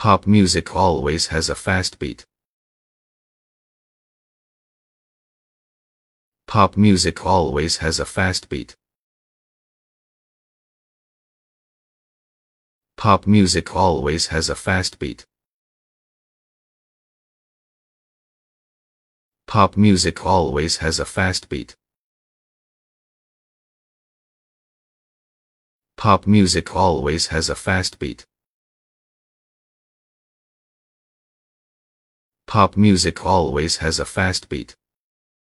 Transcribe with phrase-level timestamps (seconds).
[0.00, 2.24] Pop music always has a fast beat.
[6.46, 8.74] Pop music always has a fast beat.
[12.96, 15.26] Pop music always has a fast beat.
[19.46, 21.76] Pop music always has a fast beat.
[25.98, 28.24] Pop music always has a fast beat.
[32.50, 34.74] Pop music always has a fast beat.